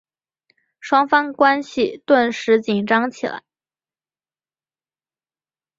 [0.79, 3.43] 双方关系顿时紧张起来。